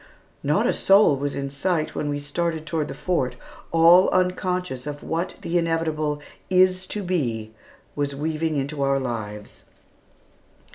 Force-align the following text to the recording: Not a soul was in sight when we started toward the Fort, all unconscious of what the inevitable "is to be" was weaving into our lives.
Not 0.41 0.65
a 0.65 0.73
soul 0.73 1.15
was 1.15 1.35
in 1.35 1.51
sight 1.51 1.93
when 1.93 2.09
we 2.09 2.17
started 2.17 2.65
toward 2.65 2.87
the 2.87 2.95
Fort, 2.95 3.35
all 3.71 4.09
unconscious 4.09 4.87
of 4.87 5.03
what 5.03 5.35
the 5.43 5.59
inevitable 5.59 6.19
"is 6.49 6.87
to 6.87 7.03
be" 7.03 7.53
was 7.95 8.15
weaving 8.15 8.55
into 8.57 8.81
our 8.81 8.99
lives. 8.99 9.61